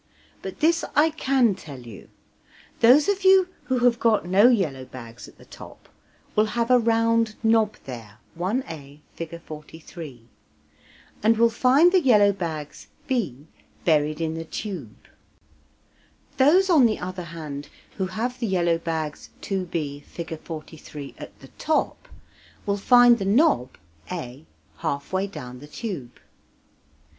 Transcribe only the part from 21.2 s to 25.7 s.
the top will find the knob (a) half way down the